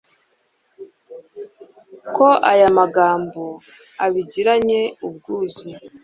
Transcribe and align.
ko 2.15 2.27
aya 2.51 2.67
magambo, 2.77 3.43
abigiranye 4.05 4.81
ubwuzu 5.07 5.67